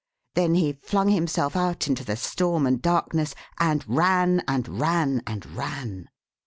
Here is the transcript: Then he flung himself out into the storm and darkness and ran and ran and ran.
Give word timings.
Then 0.33 0.55
he 0.55 0.73
flung 0.81 1.09
himself 1.09 1.55
out 1.55 1.87
into 1.87 2.03
the 2.03 2.15
storm 2.17 2.65
and 2.65 2.81
darkness 2.81 3.35
and 3.59 3.85
ran 3.87 4.41
and 4.47 4.79
ran 4.81 5.21
and 5.27 5.45
ran. 5.55 6.09